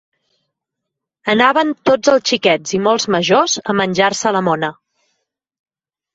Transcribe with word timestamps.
Anaven 1.33 1.73
tots 1.89 2.11
els 2.13 2.31
xiquets 2.31 2.73
i 2.79 2.81
molts 2.87 3.07
majors 3.17 3.59
a 3.67 3.77
menjar-se 3.83 4.35
la 4.39 4.43
mona. 4.51 4.73